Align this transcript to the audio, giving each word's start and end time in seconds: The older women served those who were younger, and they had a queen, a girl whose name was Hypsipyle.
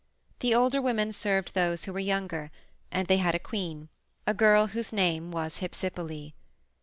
The 0.39 0.55
older 0.55 0.81
women 0.81 1.13
served 1.13 1.53
those 1.53 1.85
who 1.85 1.93
were 1.93 1.99
younger, 1.99 2.49
and 2.91 3.07
they 3.07 3.17
had 3.17 3.35
a 3.35 3.37
queen, 3.39 3.87
a 4.25 4.33
girl 4.33 4.65
whose 4.73 4.91
name 4.91 5.29
was 5.29 5.59
Hypsipyle. 5.59 6.31